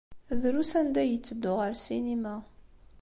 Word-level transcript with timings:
Drus 0.41 0.71
anda 0.79 0.99
ay 1.03 1.09
yetteddu 1.11 1.51
ɣer 1.59 1.71
ssinima. 1.79 2.35